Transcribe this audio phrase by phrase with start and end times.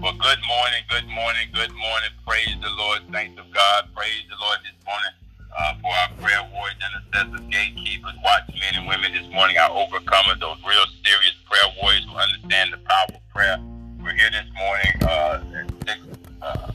[0.00, 2.08] Well, good morning, good morning, good morning.
[2.26, 3.84] Praise the Lord, saints of God.
[3.94, 5.12] Praise the Lord this morning
[5.52, 10.56] uh, for our prayer warriors, intercessors, gatekeepers, watchmen and women this morning, our overcomers, those
[10.64, 13.60] real serious prayer warriors who understand the power of prayer.
[14.00, 16.00] We're here this morning uh, at 6,
[16.48, 16.72] uh,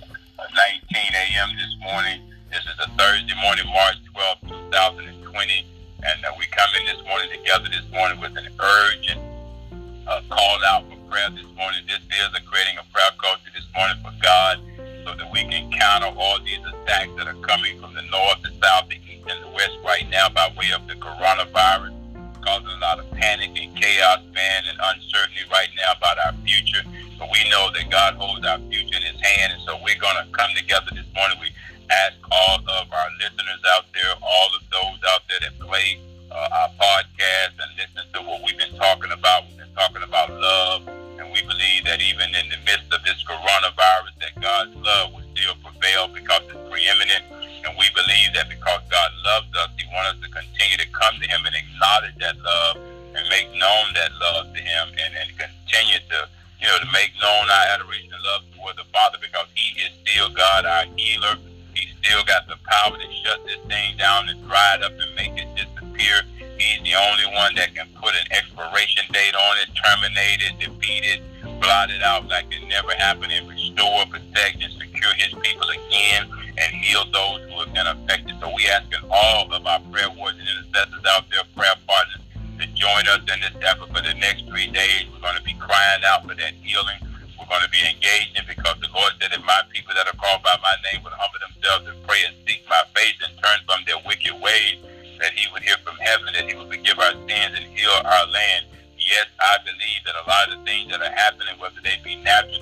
[0.86, 1.50] 19 a.m.
[1.58, 2.22] this morning.
[2.54, 3.98] This is a Thursday morning, March
[4.46, 5.66] 12, 2020.
[6.06, 9.18] And uh, we come in this morning together this morning with an urgent
[10.06, 11.82] uh, call out prayer this morning.
[11.88, 14.58] This is a creating a prayer culture this morning for God
[15.06, 18.50] so that we can counter all these attacks that are coming from the north, the
[18.62, 21.94] south, the east, and the west right now by way of the coronavirus,
[22.42, 26.82] causing a lot of panic and chaos, man, and uncertainty right now about our future.
[27.20, 30.18] But we know that God holds our future in his hand, and so we're going
[30.18, 31.38] to come together this morning.
[31.40, 31.54] We
[31.90, 36.50] ask all of our listeners out there, all of those out there that play uh,
[36.66, 37.85] our podcast and listen
[98.06, 98.66] our land.
[98.98, 102.16] Yes, I believe that a lot of the things that are happening, whether they be
[102.18, 102.55] natural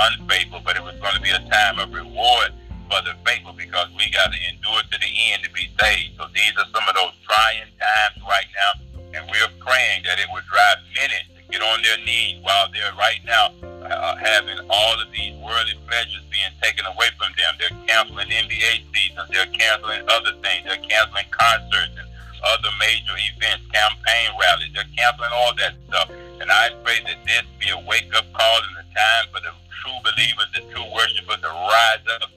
[0.00, 2.52] unfaithful, but it was going to be a time of reward
[2.88, 6.16] for the faithful because we got to endure to the end to be saved.
[6.16, 8.72] So these are some of those trying times right now,
[9.14, 12.96] and we're praying that it would drive many to get on their knees while they're
[12.98, 13.52] right now
[13.86, 17.52] uh, having all of these worldly pleasures being taken away from them.
[17.58, 22.08] They're canceling NBA seasons, they're canceling other things, they're canceling concerts and
[22.42, 26.08] other major events, campaign rallies, they're canceling all that stuff.
[26.40, 29.52] And I pray that this be a wake up call in the time for the
[29.84, 32.30] true believers, the true worshipers to rise up,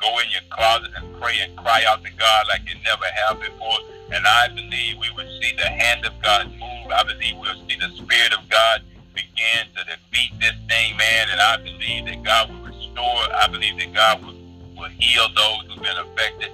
[0.00, 3.40] go in your closet and pray and cry out to God like you never have
[3.40, 3.82] before.
[4.12, 6.94] And I believe we will see the hand of God move.
[6.94, 8.82] I believe we'll see the Spirit of God
[9.14, 11.26] begin to defeat this thing, man.
[11.30, 13.34] And I believe that God will restore.
[13.34, 14.38] I believe that God will,
[14.78, 16.50] will heal those who've been affected.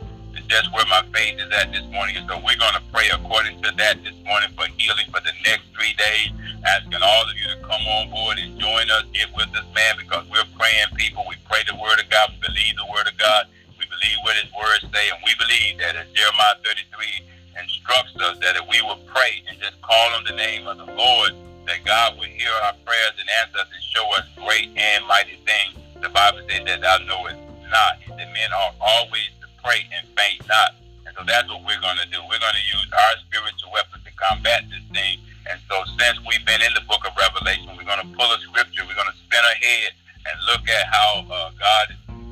[0.46, 2.14] And that's where my faith is at this morning.
[2.14, 5.34] And so we're going to pray according to that this morning for healing for the
[5.42, 6.30] next three days.
[6.62, 9.98] Asking all of you to come on board and join us, get with us, man,
[9.98, 11.26] because we're praying people.
[11.26, 12.30] We pray the word of God.
[12.30, 13.50] We believe the word of God.
[13.74, 15.10] We believe what his words say.
[15.10, 17.26] And we believe that as Jeremiah 33
[17.58, 20.86] instructs us that if we will pray and just call on the name of the
[20.94, 21.34] Lord,
[21.66, 25.42] that God will hear our prayers and answer us and show us great and mighty
[25.42, 25.74] things.
[25.98, 29.34] The Bible says that thou knowest not that men are always
[29.66, 30.78] pray and faint not.
[31.02, 32.22] And so that's what we're going to do.
[32.30, 35.18] We're going to use our spiritual weapons to combat this thing.
[35.50, 38.38] And so since we've been in the book of Revelation, we're going to pull a
[38.46, 38.86] scripture.
[38.86, 39.90] We're going to spin ahead
[40.22, 41.86] and look at how uh, God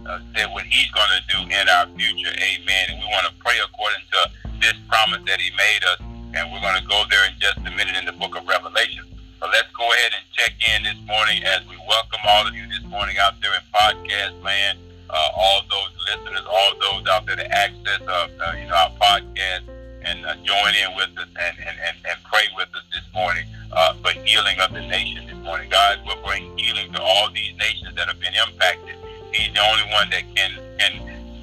[0.06, 2.30] uh, said what he's going to do in our future.
[2.38, 2.94] Amen.
[2.94, 4.20] And we want to pray according to
[4.62, 5.98] this promise that he made us.
[6.38, 9.10] And we're going to go there in just a minute in the book of Revelation.
[9.42, 12.66] So let's go ahead and check in this morning as we welcome all of you
[12.70, 14.78] this morning out there in podcast land.
[15.14, 18.90] Uh, all those listeners, all those out there to access uh, uh, you know our
[18.98, 19.62] podcast
[20.02, 23.46] and uh, join in with us and, and, and, and pray with us this morning
[23.70, 25.70] uh, for healing of the nation this morning.
[25.70, 28.96] God will bring healing to all these nations that have been impacted.
[29.32, 30.50] He's the only one that can
[30.82, 30.92] can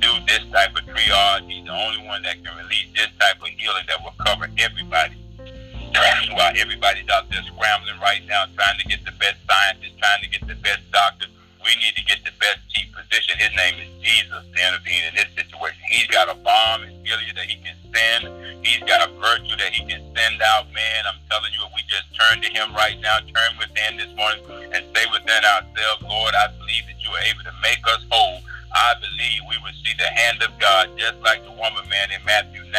[0.04, 1.48] do this type of triage.
[1.48, 5.16] He's the only one that can release this type of healing that will cover everybody.
[6.36, 10.30] while everybody's out there scrambling right now, trying to get the best scientists, trying to
[10.30, 11.30] get the best doctors,
[11.64, 13.38] we need to get the best chief physician.
[13.38, 15.82] His name is Jesus to intervene in this situation.
[15.90, 18.30] He's got a balm and Gilead that he can send.
[18.66, 20.70] He's got a virtue that he can send out.
[20.74, 24.12] Man, I'm telling you, if we just turn to him right now, turn within this
[24.18, 24.42] morning
[24.74, 28.42] and stay within ourselves, Lord, I believe that you are able to make us whole.
[28.72, 32.24] I believe we will see the hand of God just like the woman, man, in
[32.26, 32.72] Matthew 9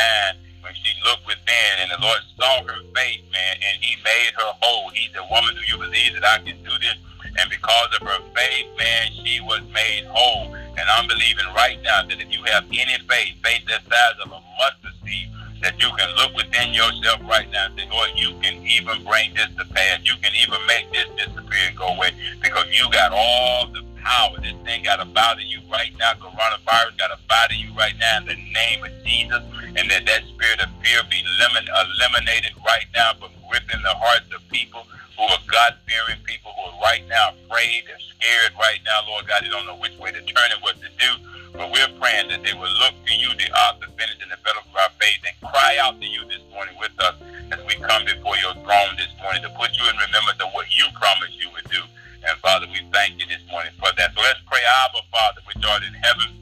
[0.62, 4.50] when she looked within and the Lord saw her faith, man, and he made her
[4.62, 4.88] whole.
[4.90, 6.96] He said, woman, do you believe that I can do this?
[7.38, 10.55] And because of her faith, man, she was made whole.
[10.55, 14.32] And I'm believing right now that if you have any faith, faith the size of
[14.32, 15.29] a mustard seed,
[15.62, 19.32] that you can look within yourself right now and say, Lord, you can even bring
[19.34, 20.00] this to pass.
[20.02, 22.12] You can even make this disappear and go away
[22.43, 24.37] because you got all the power.
[24.43, 26.12] This thing got bow to you right now.
[26.14, 29.43] Coronavirus got bow to you right now in the name of Jesus.
[29.76, 34.46] And that that spirit of fear be eliminated right now from gripping the hearts of
[34.49, 34.85] people
[35.17, 39.26] who are God fearing people who are right now afraid, they're scared right now, Lord
[39.29, 41.11] God, they don't know which way to turn and what to do.
[41.53, 44.76] But we're praying that they will look to you, the author, finish, and developer of
[44.76, 47.14] our faith, and cry out to you this morning with us
[47.53, 50.64] as we come before your throne this morning to put you in remembrance of what
[50.73, 51.85] you promised you would do.
[52.25, 54.17] And Father, we thank you this morning for that.
[54.17, 56.32] So let's pray, Abba, Father, which art in heaven.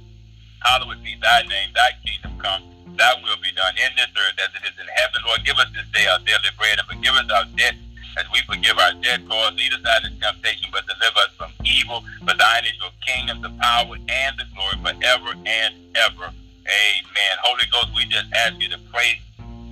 [0.63, 2.63] Hallowed be thy name, thy kingdom come,
[2.95, 5.25] thy will be done in this earth as it is in heaven.
[5.27, 7.81] Lord, give us this day our daily bread and forgive us our debts
[8.17, 9.29] as we forgive our debtors.
[9.57, 12.03] Lead us out of temptation, but deliver us from evil.
[12.27, 16.33] For thine is your kingdom, the power, and the glory forever and ever.
[16.67, 17.35] Amen.
[17.43, 19.19] Holy Ghost, we just ask you to pray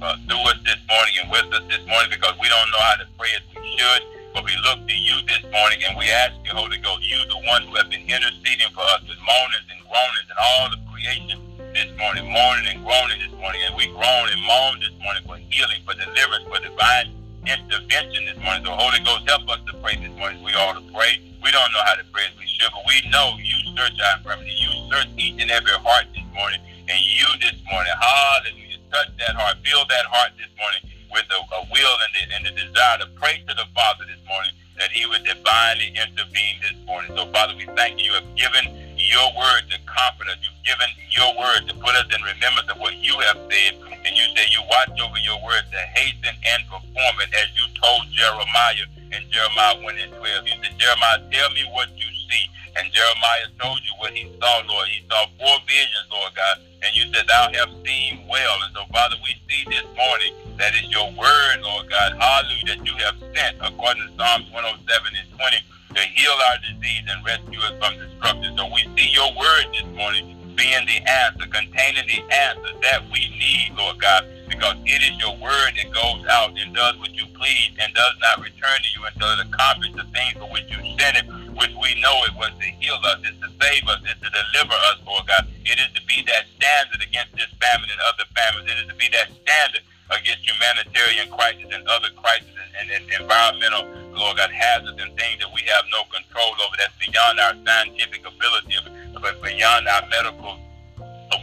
[0.02, 2.96] uh, through us this morning and with us this morning because we don't know how
[3.02, 4.02] to pray as we should.
[4.34, 7.40] But we look to you this morning and we ask you, Holy Ghost, you the
[7.48, 11.38] one who have been interceding for us with moanings and groanings and all the creation
[11.74, 13.60] this morning, moaning and groaning this morning.
[13.66, 17.10] And we groan and moan this morning for healing, for deliverance, for divine
[17.46, 18.64] intervention this morning.
[18.64, 20.42] So, Holy Ghost, help us to pray this morning.
[20.42, 21.20] We ought to pray.
[21.42, 24.18] We don't know how to pray as we should, but we know you search our
[24.18, 24.54] infirmity.
[24.58, 26.60] You search each and every heart this morning.
[26.88, 30.82] And you this morning, hallelujah, touch that heart, fill that heart this morning
[31.12, 34.20] with a, a will and the, and the desire to pray to the Father this
[34.28, 37.12] morning that he would divinely intervene this morning.
[37.14, 38.10] So, Father, we thank you.
[38.10, 40.36] You have given your word to comfort us.
[40.44, 43.80] You've given your word to put us in remembrance of what you have said.
[44.04, 47.64] And you say you watch over your word to hasten and perform it as you
[47.80, 50.44] told Jeremiah in Jeremiah 1 and 12.
[50.44, 52.44] You said, Jeremiah, tell me what you see.
[52.76, 54.88] And Jeremiah told you what he saw, Lord.
[54.92, 56.60] He saw four visions, Lord God.
[56.84, 58.56] And you said, Thou have seen well.
[58.62, 62.14] And so, Father, we see this morning that is your word, Lord God.
[62.20, 65.27] Hallelujah, that you have sent, according to Psalms 107 and 20 to
[66.18, 68.50] heal our disease and rescue us from destruction.
[68.58, 73.30] So we see your word this morning being the answer, containing the answer that we
[73.38, 77.22] need, Lord God, because it is your word that goes out and does what you
[77.38, 80.82] please and does not return to you until it accomplishes the things for which you
[80.98, 84.18] sent it, which we know it was to heal us, it's to save us, it's
[84.18, 85.46] to deliver us, Lord God.
[85.62, 88.66] It is to be that standard against this famine and other famines.
[88.66, 93.04] It is to be that standard against humanitarian crisis and other crises and, and, and
[93.20, 93.84] environmental,
[94.16, 96.76] Lord God, hazards and things that we have no control over.
[96.80, 98.76] That's beyond our scientific ability,
[99.20, 100.58] but beyond our medical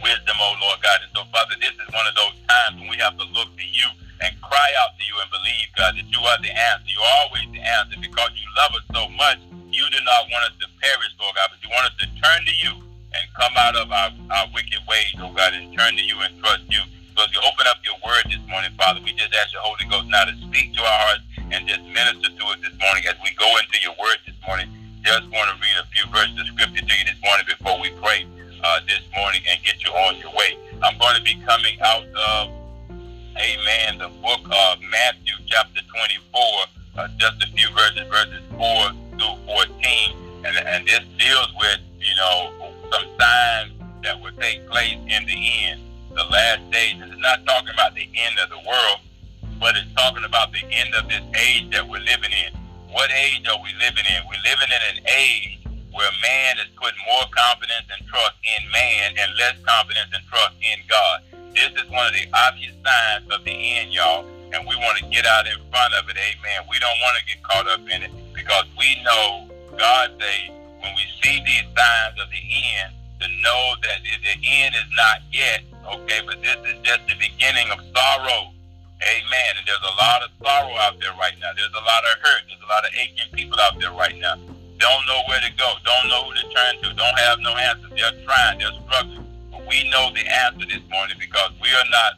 [0.02, 0.98] wisdom, oh Lord God.
[1.02, 3.66] And so, Father, this is one of those times when we have to look to
[3.66, 3.88] you
[4.22, 6.88] and cry out to you and believe, God, that you are the answer.
[6.88, 9.38] You're always the answer because you love us so much.
[9.70, 12.40] You do not want us to perish, Lord God, but you want us to turn
[12.46, 12.72] to you
[13.12, 16.32] and come out of our, our wicked ways, oh God, and turn to you and
[16.40, 16.82] trust you.
[17.16, 19.88] So as you open up your word this morning, Father, we just ask your Holy
[19.88, 23.16] Ghost now to speak to our hearts and just minister to us this morning as
[23.24, 24.68] we go into your word this morning.
[25.00, 27.88] Just want to read a few verses of scripture to you this morning before we
[28.04, 28.28] pray
[28.60, 30.60] uh, this morning and get you on your way.
[30.84, 32.52] I'm going to be coming out of,
[33.40, 36.20] amen, the book of Matthew chapter 24,
[37.00, 40.44] uh, just a few verses, verses 4 through 14.
[40.44, 42.52] And, and this deals with, you know,
[42.92, 43.72] some signs
[44.04, 45.85] that will take place in the end
[46.16, 46.96] the last days.
[46.96, 49.04] It's not talking about the end of the world,
[49.60, 52.56] but it's talking about the end of this age that we're living in.
[52.88, 54.24] What age are we living in?
[54.24, 55.60] We're living in an age
[55.92, 60.56] where man is putting more confidence and trust in man and less confidence and trust
[60.64, 61.20] in God.
[61.52, 64.24] This is one of the obvious signs of the end, y'all,
[64.56, 66.16] and we want to get out in front of it.
[66.16, 66.64] Amen.
[66.68, 70.48] We don't want to get caught up in it because we know God says
[70.80, 72.40] when we see these signs of the
[72.80, 77.14] end, to know that the end is not yet, okay, but this is just the
[77.18, 78.52] beginning of sorrow.
[79.02, 79.50] Amen.
[79.60, 81.52] And there's a lot of sorrow out there right now.
[81.54, 82.42] There's a lot of hurt.
[82.48, 84.36] There's a lot of aching people out there right now.
[84.78, 85.68] Don't know where to go.
[85.84, 86.92] Don't know who to turn to.
[86.96, 87.92] Don't have no answers.
[87.96, 88.58] They're trying.
[88.58, 89.26] They're struggling.
[89.50, 92.12] But we know the answer this morning because we are not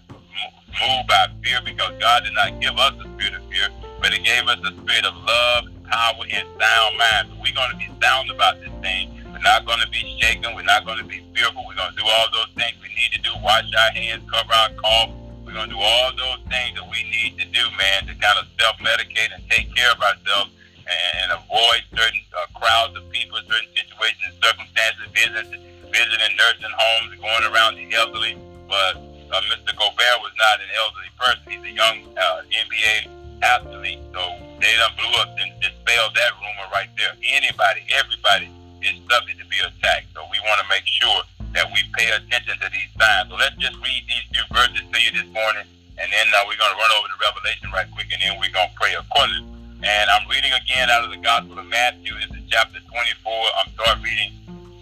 [0.80, 3.68] moved by fear because God did not give us a spirit of fear,
[4.00, 7.28] but He gave us a spirit of love, power, and sound mind.
[7.30, 9.17] So we're going to be sound about this thing.
[9.38, 10.50] We're not going to be shaken.
[10.58, 11.62] We're not going to be fearful.
[11.62, 13.30] We're going to do all those things we need to do.
[13.38, 15.14] Wash our hands, cover our cough.
[15.46, 18.34] We're going to do all those things that we need to do, man, to kind
[18.34, 20.50] of self-medicate and take care of ourselves
[20.90, 25.54] and, avoid certain uh, crowds of people, certain situations, circumstances, visits,
[25.86, 28.34] visiting nursing homes, going around the elderly.
[28.66, 28.98] But
[29.30, 29.70] uh, Mr.
[29.78, 31.46] Gobert was not an elderly person.
[31.46, 33.06] He's a young uh, NBA
[33.46, 34.02] athlete.
[34.10, 34.20] So
[34.58, 37.14] they done blew up and dispelled that rumor right there.
[37.22, 38.50] Anybody, everybody
[38.82, 40.12] is subject to be attacked.
[40.14, 41.22] So we want to make sure
[41.54, 43.30] that we pay attention to these signs.
[43.30, 45.66] So let's just read these few verses to you this morning,
[45.98, 48.52] and then uh, we're going to run over to Revelation right quick, and then we're
[48.52, 49.58] going to pray accordingly.
[49.78, 52.10] And I'm reading again out of the Gospel of Matthew.
[52.18, 52.90] This is chapter 24.
[53.62, 54.34] I'm start reading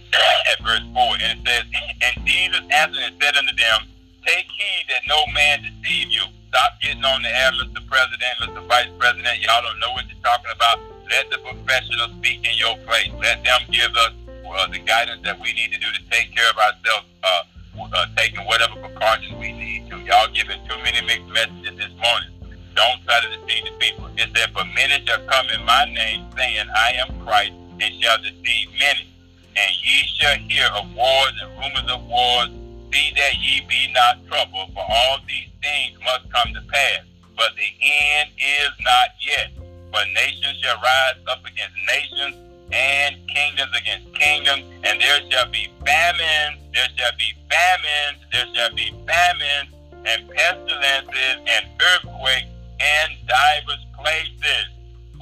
[0.53, 1.65] at verse 4, and it says,
[2.01, 3.93] And Jesus answered and said unto them,
[4.25, 6.25] Take heed that no man deceive you.
[6.49, 7.85] Stop getting on the air, Mr.
[7.85, 8.65] President, Mr.
[8.67, 9.39] Vice President.
[9.45, 10.96] Y'all don't know what you're talking about.
[11.11, 13.11] Let the professionals speak in your place.
[13.21, 14.13] Let them give us
[14.47, 17.43] uh, the guidance that we need to do to take care of ourselves, uh,
[17.81, 19.99] uh, taking whatever precautions we need to.
[20.01, 22.31] Y'all giving too many mixed messages this morning.
[22.75, 24.07] Don't try to deceive the people.
[24.17, 28.19] It said, For many shall come in my name, saying, I am Christ, and shall
[28.19, 29.09] deceive many.
[29.57, 32.51] And ye shall hear of wars and rumors of wars
[32.93, 37.01] See that ye be not troubled, for all these things must come to pass.
[37.37, 39.66] But the end is not yet.
[39.97, 42.37] But nations shall rise up against nations,
[42.71, 48.75] and kingdoms against kingdoms, and there shall be famines, there shall be famines, there shall
[48.77, 49.73] be famines,
[50.05, 52.45] and pestilences, and earthquakes,
[52.79, 54.69] and divers places.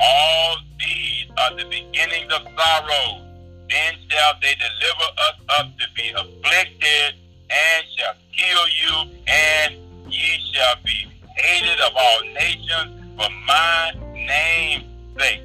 [0.01, 3.23] All these are the beginnings of sorrows.
[3.71, 7.15] Then shall they deliver us up to be afflicted
[7.49, 9.77] and shall kill you, and
[10.13, 14.85] ye shall be hated of all nations for my name's
[15.19, 15.43] sake.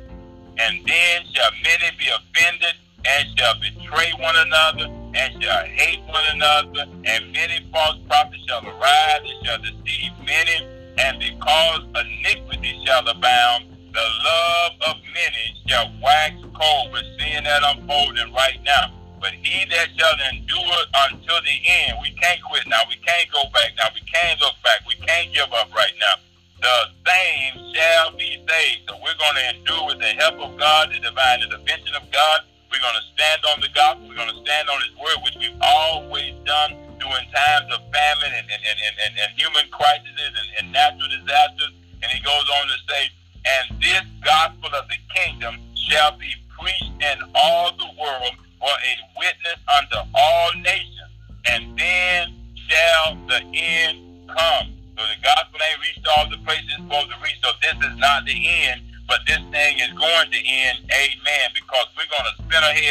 [0.57, 4.85] And then shall many be offended, and shall betray one another,
[5.15, 10.67] and shall hate one another, and many false prophets shall arise, and shall deceive many,
[10.97, 16.91] and because iniquity shall abound, the love of many shall wax cold.
[16.91, 18.93] We're seeing that unfolding right now.
[19.19, 22.83] But he that shall endure until the end, we can't quit now.
[22.87, 23.89] We can't go back now.
[23.93, 24.79] We can't look back.
[24.87, 26.15] We can't give up right now.
[26.61, 28.89] The same shall be saved.
[28.89, 32.41] So we're going to endure with the help of God, the divine intervention of God.
[32.71, 34.07] We're going to stand on the gospel.
[34.09, 38.33] We're going to stand on his word, which we've always done during times of famine
[38.35, 39.68] and, and, and, and, and human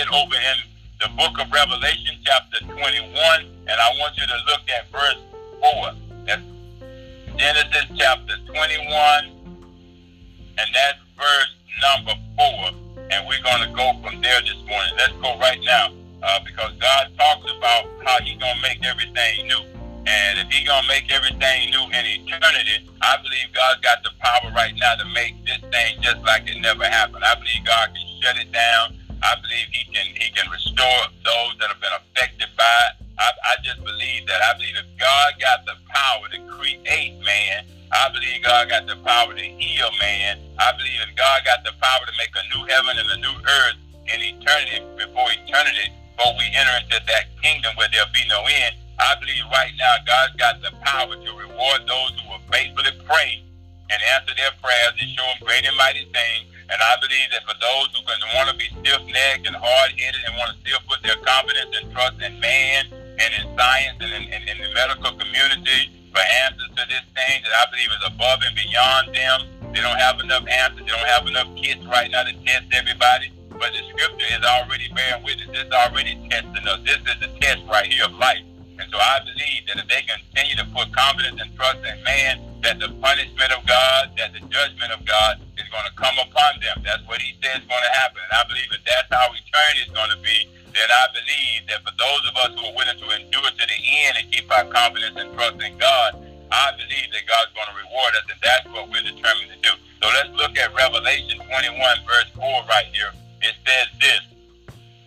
[0.06, 0.58] over in
[1.00, 2.78] the book of Revelation, chapter 21,
[3.42, 5.22] and I want you to look at verse
[5.60, 5.92] 4.
[6.26, 6.42] That's
[7.36, 9.24] Genesis chapter 21,
[10.58, 14.92] and that's verse number 4 and we're going to go from there this morning.
[14.96, 19.48] Let's go right now uh, because God talks about how He's going to make everything
[19.48, 19.64] new.
[20.06, 24.10] And if He's going to make everything new in eternity, I believe God's got the
[24.20, 27.24] power right now to make this thing just like it never happened.
[27.24, 28.97] I believe God can shut it down.
[29.22, 33.06] I believe He can He can restore those that have been affected by it.
[33.18, 34.40] I, I just believe that.
[34.42, 38.96] I believe if God got the power to create man, I believe God got the
[39.02, 40.38] power to heal man.
[40.58, 43.36] I believe if God got the power to make a new heaven and a new
[43.42, 48.44] earth in eternity, before eternity, before we enter into that kingdom where there'll be no
[48.46, 52.94] end, I believe right now God's got the power to reward those who will faithfully
[53.06, 53.42] pray
[53.90, 56.44] and answer their prayers and show them great and mighty things.
[56.68, 60.36] And I believe that for those who can want to be stiff-necked and hard-headed and
[60.36, 64.24] want to still put their confidence and trust in man and in science and in,
[64.28, 68.40] in, in the medical community, for answers to this thing that I believe is above
[68.42, 69.38] and beyond them.
[69.72, 70.84] They don't have enough answers.
[70.84, 73.32] They don't have enough kits right now to test everybody.
[73.52, 75.48] But the scripture is already bearing witness.
[75.52, 76.80] It's already testing us.
[76.84, 78.44] This is the test right here of life.
[78.78, 82.40] And so I believe that if they continue to put confidence and trust in man,
[82.62, 86.07] that the punishment of God, that the judgment of God is going to come
[86.60, 86.80] them.
[86.84, 88.24] That's what he says is going to happen.
[88.24, 91.82] And I believe that that's how eternity is going to be then I believe that
[91.82, 94.62] for those of us who are willing to endure to the end and keep our
[94.70, 96.14] confidence and trust in God,
[96.54, 99.74] I believe that God's going to reward us, and that's what we're determined to do.
[99.98, 103.10] So let's look at Revelation 21, verse 4 right here.
[103.42, 104.22] It says this.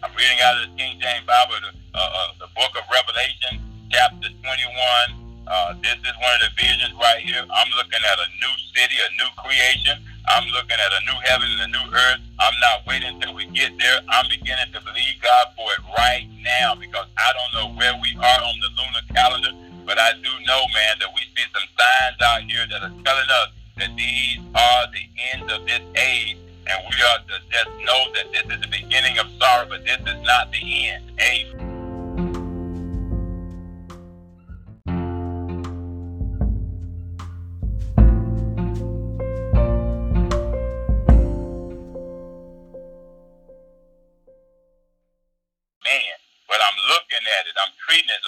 [0.04, 3.64] I'm reading out of the King James Bible, the, uh, uh, the book of Revelation,
[3.88, 7.44] chapter 21, Uh, this is one of the visions right here.
[7.44, 10.00] I'm looking at a new city, a new creation.
[10.28, 12.22] I'm looking at a new heaven and a new earth.
[12.40, 14.00] I'm not waiting until we get there.
[14.10, 18.16] I'm beginning to believe God for it right now because I don't know where we
[18.18, 19.52] are on the lunar calendar,
[19.86, 23.30] but I do know, man, that we see some signs out here that are telling
[23.42, 26.38] us that these are the ends of this age.
[26.68, 30.00] And we are to just know that this is the beginning of sorrow, but this
[30.00, 31.04] is not the end.
[31.20, 31.71] Amen.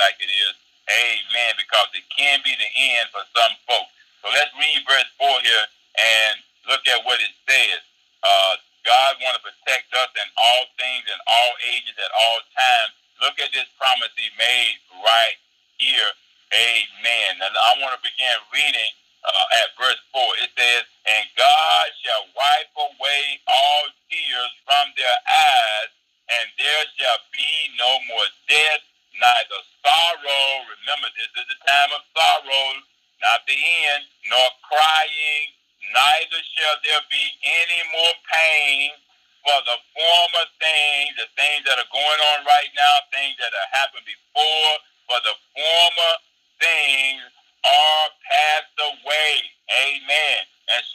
[0.04, 0.56] like it is.
[0.92, 1.52] Amen.
[1.56, 3.92] Because it can be the end for some folks.
[4.20, 5.66] So let's read verse 4 here
[6.00, 6.36] and
[6.68, 7.32] look at what it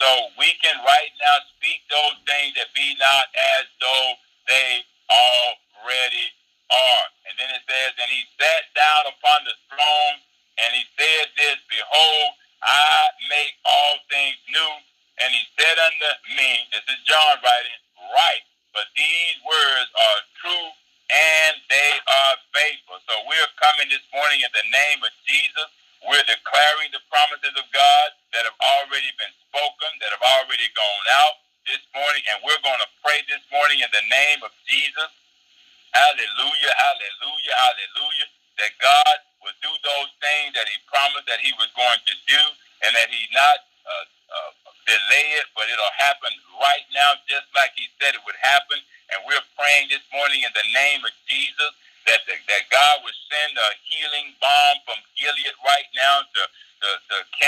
[0.01, 0.07] So
[0.39, 3.25] we can right now speak those things that be not
[3.59, 3.68] as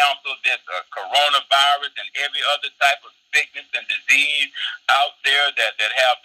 [0.02, 4.50] counsel this uh, coronavirus and every other type of sickness and disease
[4.90, 6.18] out there that, that have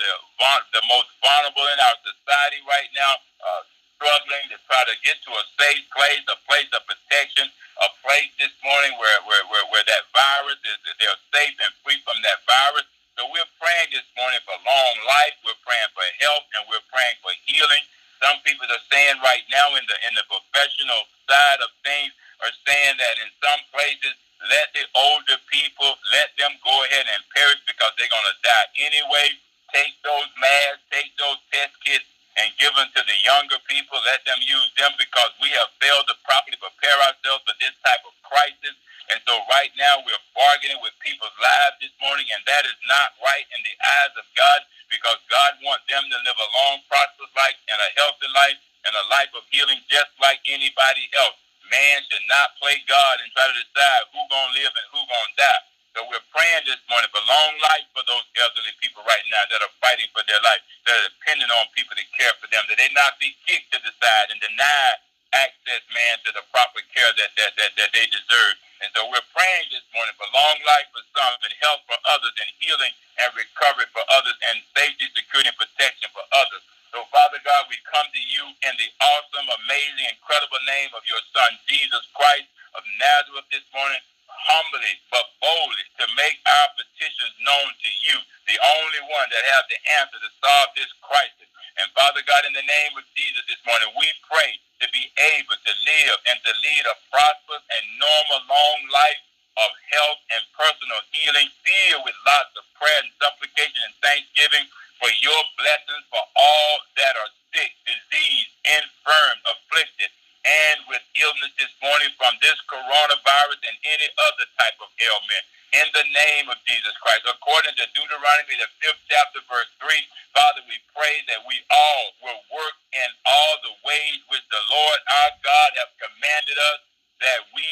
[51.71, 55.35] Man should not play God and try to decide who gonna live and who gonna
[55.39, 55.63] die.
[55.97, 59.61] So we're praying this morning for long life for those elderly people right now that
[59.65, 62.79] are fighting for their life, that are dependent on people to care for them, that
[62.79, 64.99] they not be kicked to the side and denied
[65.35, 68.57] access, man, to the proper care that that, that, that they deserve.
[68.85, 72.35] And so we're praying this morning for long life for some and health for others
[72.39, 76.63] and healing and recovery for others and safety, security, and protection for others.
[76.95, 81.23] So, Father God, we come to you in the awesome, amazing, incredible name of your
[81.35, 82.47] Son, Jesus Christ
[82.79, 88.59] of Nazareth, this morning, humbly but boldly to make our petitions known to you, the
[88.79, 91.49] only one that has the answer to solve this crisis.
[91.83, 95.59] And, Father God, in the name of Jesus this morning, we pray to be able
[95.59, 99.23] to live and to lead a prosperous and normal, long life
[99.59, 104.69] of health and personal healing, filled with lots of prayer and supplication and thanksgiving
[105.01, 110.11] for your blessings for all that are sick, diseased, infirm, afflicted,
[110.47, 115.45] and with illness this morning from this coronavirus and any other type of ailment.
[115.75, 119.93] In the name of Jesus Christ, according to Deuteronomy, the fifth chapter, verse 3,
[120.33, 124.99] Father, we pray that we all will work in all the ways which the Lord
[125.11, 126.81] our God have commanded us,
[127.21, 127.69] that we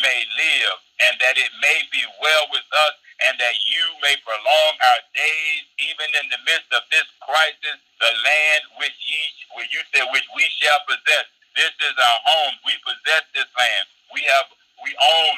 [0.00, 2.94] may live and that it may be well with us
[3.28, 8.12] and that you may prolong our days, even in the midst of this crisis, the
[8.24, 9.22] land which ye,
[9.54, 11.26] where you said, which we shall possess.
[11.56, 12.54] This is our home.
[12.66, 13.84] We possess this land.
[14.14, 14.48] We have,
[14.84, 15.36] we own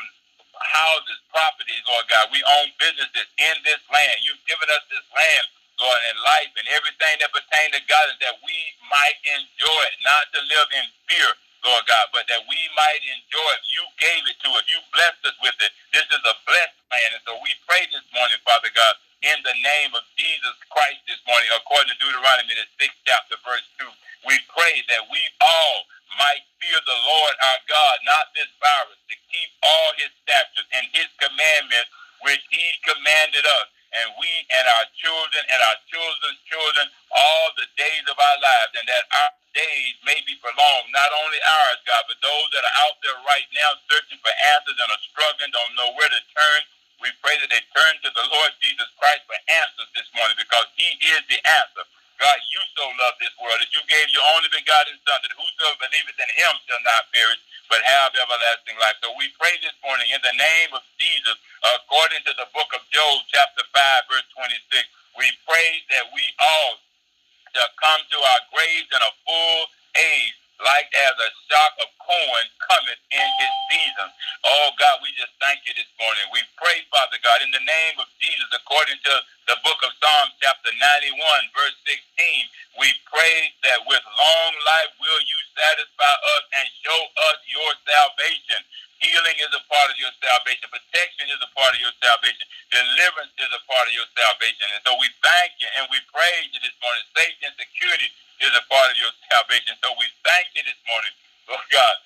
[0.61, 2.31] houses, properties, Lord God.
[2.31, 4.23] We own businesses in this land.
[4.25, 5.47] You've given us this land,
[5.83, 9.97] Lord, and life and everything that pertains to God is that we might enjoy it,
[10.07, 11.31] not to live in fear,
[11.67, 13.65] Lord God, but that we might enjoy it.
[13.73, 14.65] You gave it to us.
[14.71, 15.73] You blessed us with it.
[15.97, 17.11] This is a blessed land.
[17.19, 21.21] And so we pray this morning, Father God, in the name of Jesus Christ this
[21.27, 23.89] morning, according to Deuteronomy, the sixth chapter, verse 2.
[24.29, 25.77] We pray that we all
[26.21, 27.61] might fear the Lord our
[41.05, 44.81] not only ours, God, but those that are out there right now searching for answers
[44.81, 46.61] and are struggling, don't know where to turn.
[47.05, 50.65] We pray that they turn to the Lord Jesus Christ for answers this morning because
[50.81, 51.85] he is the answer.
[52.17, 55.77] God, you so love this world that you gave your only begotten Son, that whosoever
[55.85, 58.97] believeth in him shall not perish, but have everlasting life.
[59.05, 61.37] So we pray this morning in the name of Jesus,
[61.85, 64.89] according to the book of Job, chapter 5, verse 26.
[65.21, 66.81] We pray that we all
[67.55, 69.61] shall come to our graves in a full
[69.97, 74.09] age, like as a shock of corn cometh in his season.
[74.47, 76.27] Oh God, we just thank you this morning.
[76.35, 79.15] We pray, Father God, in the name of Jesus, according to
[79.51, 81.15] the book of Psalms, chapter 91,
[81.55, 81.79] verse
[83.25, 87.01] 16, pray that with long life will you satisfy us and show
[87.33, 88.61] us your salvation.
[89.01, 90.69] Healing is a part of your salvation.
[90.69, 92.45] Protection is a part of your salvation.
[92.69, 94.69] Deliverance is a part of your salvation.
[94.77, 97.05] And so we thank you and we praise you this morning.
[97.17, 98.09] Safety and security
[98.45, 99.73] is a part of your salvation.
[99.81, 101.13] So we thank you this morning,
[101.49, 101.97] Lord God,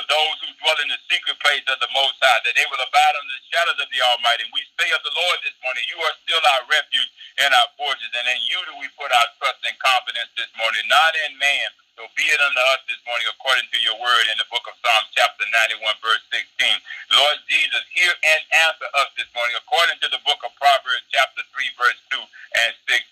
[0.00, 2.80] for those who dwell in the secret place of the Most High, that they will
[2.80, 4.48] abide under the shadows of the Almighty.
[4.48, 7.10] And we say of the Lord this morning, you are still our refuge
[7.42, 8.08] and our fortress.
[8.16, 11.68] And in you do we put our trust and confidence this morning, not in man.
[11.98, 14.72] So be it unto us this morning according to your word in the book of
[14.80, 16.48] Psalms chapter 91 verse 16.
[17.12, 21.44] Lord Jesus, hear and answer us this morning according to the book of Proverbs chapter
[21.52, 22.24] 3 verse 2
[22.64, 23.04] and 16.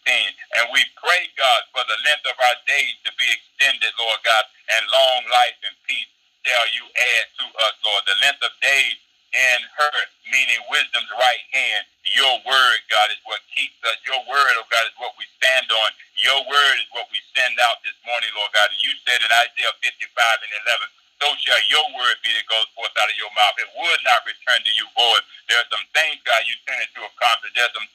[0.57, 4.48] And we pray, God, for the length of our days to be extended, Lord God,
[4.72, 6.09] and long life and peace
[6.48, 8.03] shall you add to us, Lord.
[8.09, 8.96] The length of days
[9.37, 9.96] and her,
[10.33, 11.85] meaning wisdom's right hand.
[12.16, 14.01] Your word, God, is what keeps us.
[14.09, 15.90] Your word, oh God, is what we stand on.
[16.29, 18.69] Your word is what we send out this morning, Lord God.
[18.69, 20.12] And you said in Isaiah 55
[20.45, 23.57] and 11, so shall your word be that goes forth out of your mouth.
[23.57, 25.25] It would not return to you void.
[25.49, 27.57] There are some things, God, you sent it to accomplish.
[27.57, 27.88] There are some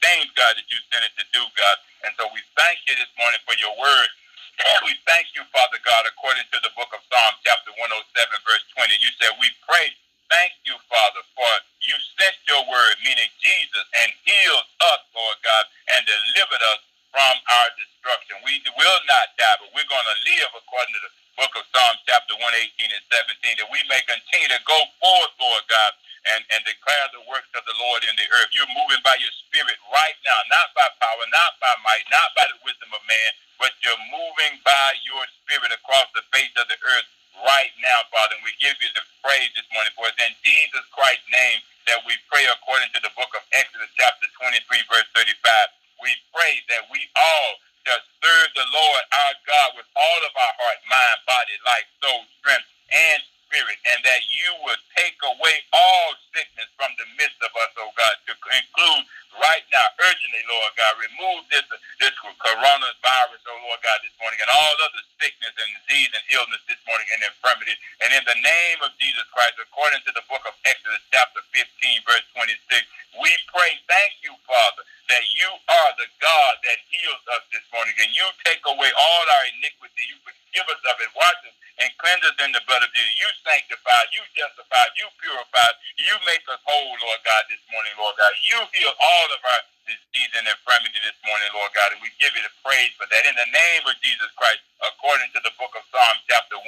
[46.04, 47.52] we pray that we all
[47.88, 52.24] just serve the Lord our God with all of our heart, mind, body, life, soul,
[52.40, 57.52] strength, and spirit, and that you will take away all sickness from the midst of
[57.56, 59.04] us, oh God, to include
[59.40, 61.66] right now, urgently, Lord God, remove this
[62.00, 66.62] this coronavirus, oh Lord God, this morning, and all other sickness and disease and illness
[66.68, 67.76] this morning and infirmity.
[68.04, 71.64] And in the name of Jesus Christ, according to the book of Exodus, chapter 15,
[72.10, 72.84] verse 26,
[73.22, 77.94] we pray, thank you, Father, that you are the God that heals us this morning,
[78.02, 80.04] and you take away all our iniquity.
[80.10, 83.14] You forgive us of it, wash us and cleanse us in the blood of Jesus.
[83.18, 88.14] You sanctify, you justify, you purify, you make us whole, Lord God, this morning, Lord
[88.20, 88.34] God.
[88.46, 92.32] You heal all of our disease and infirmity this morning, Lord God, and we give
[92.36, 93.24] you the praise for that.
[93.28, 96.68] In the name of Jesus Christ, according to the book of Psalms, chapter 103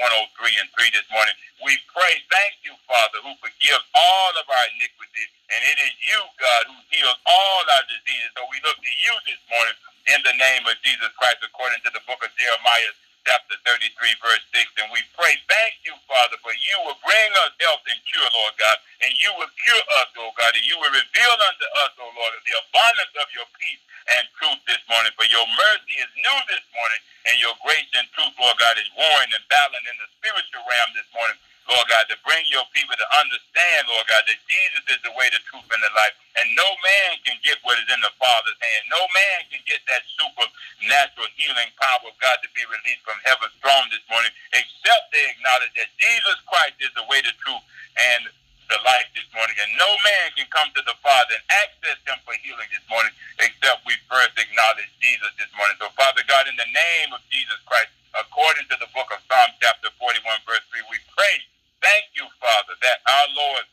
[0.61, 5.31] and 3 this morning, we pray, thank you, Father, who forgives all of our iniquities,
[5.51, 8.31] and it is you, God, who heals all our diseases.
[8.35, 9.75] So we look to you this morning
[10.11, 12.93] in the name of Jesus Christ, according to the book of Jeremiah,
[13.25, 13.89] chapter 33,
[14.21, 14.85] verse 6.
[14.85, 18.55] And we pray, thank you, Father, for you will bring us health and cure, Lord
[18.61, 22.11] God, and you will cure us, oh God, and you will reveal unto us, oh
[22.13, 23.81] Lord, the abundance of your peace
[24.13, 25.11] and truth this morning.
[25.17, 28.87] For your mercy is new this morning, and your grace and truth, Lord God, is
[28.93, 31.37] warring and battling in the spiritual realm this morning.
[31.65, 35.33] Lord God, to bring your people to understand, Lord God, that Jesus is the way,
[35.33, 36.13] the truth, and the life.
[36.37, 38.81] And no man can get what is in the Father's hand.
[38.93, 43.57] No man can get that supernatural healing power of God to be released from heaven's
[43.65, 47.65] throne this morning, except they acknowledge that Jesus Christ is the way, the truth,
[47.97, 48.29] and
[48.69, 49.57] the life this morning.
[49.57, 53.13] And no man can come to the Father and access him for healing this morning,
[53.41, 55.81] except we first acknowledge Jesus this morning.
[55.81, 59.49] So, Father God, in the name of Jesus Christ, according to the book of Psalm
[59.57, 61.41] chapter 41, verse 3, we pray
[61.85, 63.65] Thank you, Father, that our Lord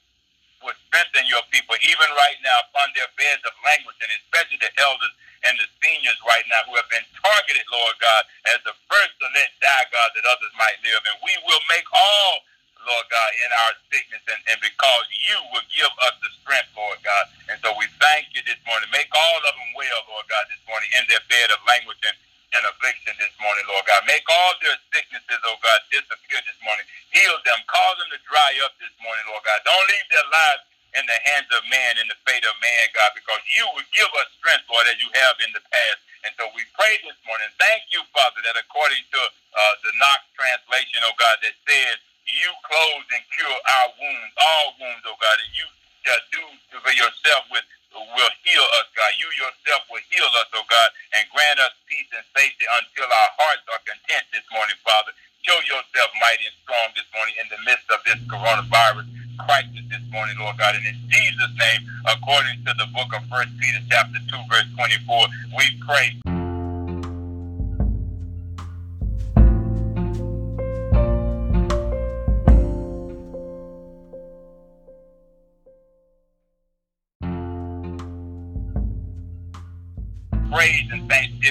[0.62, 4.72] would strengthen your people even right now upon their beds of language, and especially the
[4.84, 5.12] elders
[5.48, 8.22] and the seniors right now who have been targeted, Lord God,
[8.52, 11.02] as the first to let die, God, that others might live.
[11.08, 12.46] And we will make all,
[12.84, 17.00] Lord God, in our sickness, and, and because you will give us the strength, Lord
[17.02, 17.26] God.
[17.50, 18.86] And so we thank you this morning.
[18.94, 22.14] Make all of them well, Lord God, this morning in their bed of language and
[22.56, 24.04] and affliction this morning, Lord God.
[24.08, 26.84] Make all their sicknesses, oh God, disappear this morning.
[27.12, 27.60] Heal them.
[27.68, 29.60] Cause them to dry up this morning, Lord God.
[29.66, 30.64] Don't leave their lives
[30.96, 34.10] in the hands of man, in the fate of man, God, because you will give
[34.20, 36.00] us strength, Lord, as you have in the past.
[36.24, 37.48] And so we pray this morning.
[37.60, 41.96] Thank you, Father, that according to uh, the Knox translation, oh God, that says,
[42.28, 45.66] you close and cure our wounds, all wounds, oh God, and you
[46.06, 46.44] shall do
[46.80, 49.12] for yourself with will heal us, God.
[49.20, 53.30] You yourself will heal us, oh God, and grant us peace and safety until our
[53.36, 55.12] hearts are content this morning, Father.
[55.42, 59.10] Show yourself mighty and strong this morning in the midst of this coronavirus
[59.42, 60.78] crisis this morning, Lord God.
[60.78, 65.26] And in Jesus' name, according to the book of First Peter chapter 2, verse 24,
[65.58, 66.31] we pray.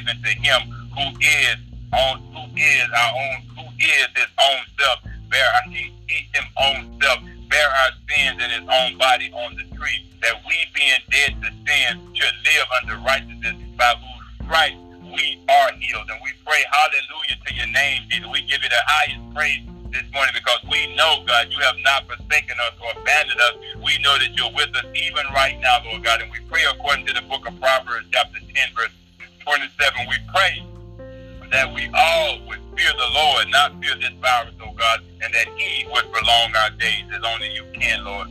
[0.08, 0.62] And to him
[0.96, 1.58] who is
[1.94, 6.46] on who is our own who is his own self bear our he, he him
[6.60, 11.02] own self bear our sins in his own body on the tree that we being
[11.12, 16.32] dead to sin should live under righteousness by whose stripes we are healed and we
[16.46, 19.62] pray hallelujah to your name Jesus we give you the highest praise
[19.92, 23.56] this morning because we know, God, you have not forsaken us or abandoned us.
[23.84, 26.22] We know that you're with us even right now, Lord God.
[26.22, 28.96] And we pray according to the book of Proverbs, chapter 10, verse
[29.44, 30.64] 27, we pray
[31.52, 35.48] that we all would fear the Lord, not fear this virus, oh God, and that
[35.58, 38.30] He would prolong our days as only you can, Lord.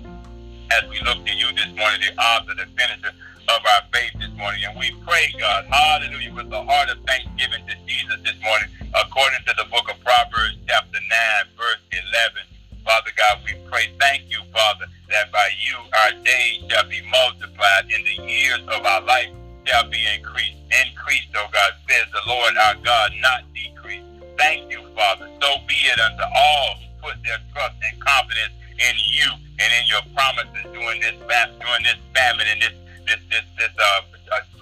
[0.71, 3.13] As we look to you this morning, the author, the finisher
[3.51, 4.63] of our faith this morning.
[4.65, 9.43] And we pray, God, hallelujah, with the heart of thanksgiving to Jesus this morning, according
[9.47, 12.47] to the book of Proverbs, chapter 9, verse 11.
[12.87, 17.91] Father God, we pray, thank you, Father, that by you our days shall be multiplied
[17.91, 19.31] in the years of our life
[19.71, 20.59] shall be increased.
[20.87, 24.07] Increased, O God, says the Lord our God, not decreased.
[24.37, 25.31] Thank you, Father.
[25.41, 29.31] So be it unto all who put their trust and confidence in you
[29.63, 32.75] and in your promises during this fast, during this famine and this
[33.07, 34.03] this this this uh,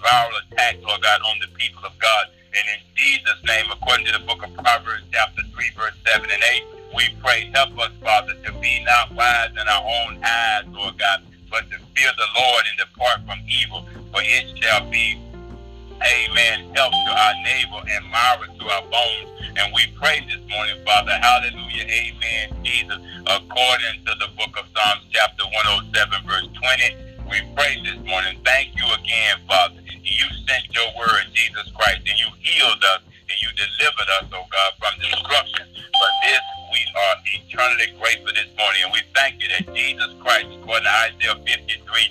[0.01, 2.29] viral attack, Lord God, on the people of God.
[2.53, 6.43] And in Jesus' name, according to the book of Proverbs, chapter 3, verse 7 and
[6.43, 6.63] 8,
[6.95, 11.21] we pray, help us, Father, to be not wise in our own eyes, Lord God,
[11.49, 15.21] but to fear the Lord and depart from evil for it shall be,
[16.01, 19.29] amen, help to our neighbor and marrow to our bones.
[19.57, 25.05] And we pray this morning, Father, hallelujah, amen, Jesus, according to the book of Psalms,
[25.11, 25.45] chapter
[25.93, 27.29] 107, verse 20.
[27.29, 29.81] We pray this morning, thank you again, Father.
[29.85, 34.45] You sent your word, Jesus Christ, and you healed us and you delivered us, oh
[34.49, 35.67] God, from destruction.
[35.69, 36.41] But this
[36.79, 40.95] we are eternally grateful this morning, and we thank you that Jesus Christ, according to
[41.11, 42.07] Isaiah 53, 3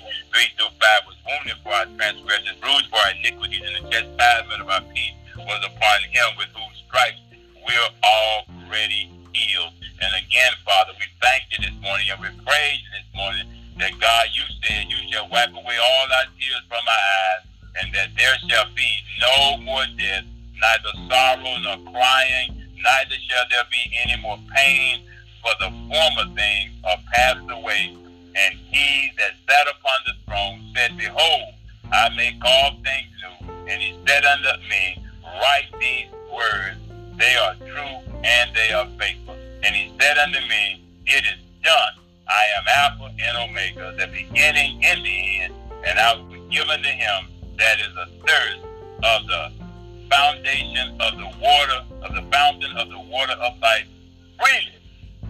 [0.57, 4.69] through 5, was wounded for our transgressions, bruised for our iniquities, and the chastisement of
[4.69, 7.17] our peace was upon him with whose stripes
[7.65, 9.73] we're already healed.
[10.01, 13.47] And again, Father, we thank you this morning and we praise you this morning
[13.81, 17.43] that God, you said you shall wipe away all our tears from our eyes,
[17.81, 20.25] and that there shall be no more death,
[20.61, 25.01] neither sorrow nor crying, neither shall there be any more pain,
[25.41, 27.95] for the former things are passed away.
[28.35, 31.53] And he that sat upon the throne said, Behold,
[31.91, 33.49] I make all things new.
[33.67, 36.77] And he said unto me, Write these words,
[37.17, 39.35] they are true and they are faithful.
[39.63, 41.93] And he said unto me, It is done.
[42.27, 45.53] I am Alpha and Omega, the beginning and the end.
[45.85, 48.59] And I will be given to him that is a thirst
[49.03, 49.51] of the
[50.09, 53.87] foundation of the water, of the fountain of the water of life
[54.37, 54.79] freely.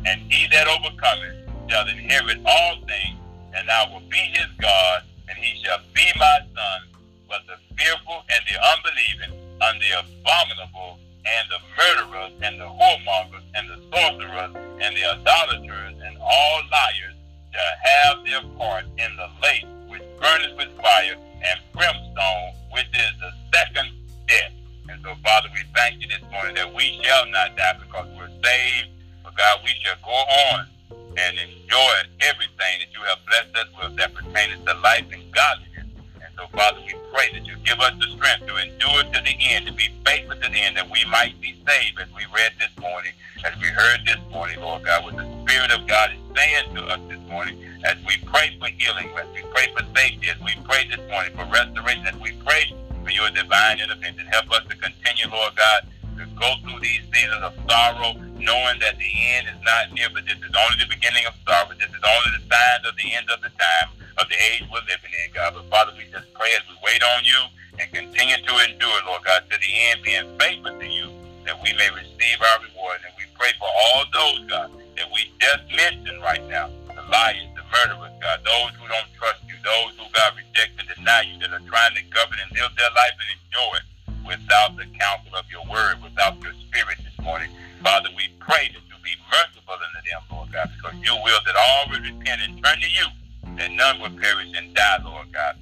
[0.05, 3.19] And he that overcometh shall inherit all things,
[3.53, 6.82] and I will be his God, and he shall be my son.
[7.27, 13.43] But the fearful and the unbelieving, and the abominable, and the murderers, and the whoremongers,
[13.55, 17.15] and the sorcerers, and the idolaters, and all liars
[17.51, 23.12] to have their part in the lake which burneth with fire and brimstone, which is
[23.19, 23.91] the second
[24.27, 24.53] death.
[24.89, 28.34] And so, Father, we thank you this morning that we shall not die because we're
[28.41, 28.89] saved.
[29.23, 30.65] But God, we shall go on
[31.15, 31.93] and enjoy
[32.25, 35.86] everything that you have blessed us with that pertains to life and godliness.
[36.25, 39.36] And so, Father, we pray that you give us the strength to endure to the
[39.54, 42.54] end, to be faithful to the end, that we might be saved, as we read
[42.58, 43.13] this morning,
[43.45, 46.82] as we heard this morning, Lord God, what the Spirit of God is saying to
[46.89, 50.58] us this morning, as we pray for healing, as we pray for safety, as we
[50.65, 54.25] pray this morning for restoration, as we pray for your divine intervention.
[54.27, 58.99] Help us to continue, Lord God, to go through these seasons of sorrow, knowing that
[58.99, 61.71] the end is not near, but this is only the beginning of sorrow.
[61.75, 64.83] This is only the signs of the end of the time, of the age we're
[64.88, 65.55] living in, God.
[65.55, 67.41] But Father, we just pray as we wait on you
[67.79, 71.07] and continue to endure, Lord God, to the end, being faithful to you,
[71.47, 72.99] that we may receive our reward.
[73.07, 77.48] And we pray for all those, God, that we just mentioned right now, the liars,
[77.71, 81.53] murderers, God, those who don't trust you, those who, God, reject and deny you, that
[81.53, 83.88] are trying to govern and live their life and enjoy it
[84.25, 87.49] without the counsel of your word, without your spirit this morning.
[87.82, 91.55] Father, we pray that you be merciful unto them, Lord God, because you will that
[91.55, 93.08] all will repent and turn to you,
[93.58, 95.55] that none will perish and die, Lord God.